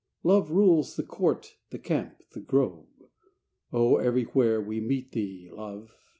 Love 0.23 0.49
rules" 0.49 0.95
the 0.95 1.03
court, 1.03 1.57
the 1.69 1.77
camp, 1.77 2.23
the 2.31 2.39
grove" 2.39 2.87
Oh, 3.71 3.97
everywhere 3.97 4.59
we 4.59 4.79
meet 4.81 5.11
thee, 5.11 5.47
Love 5.53 5.95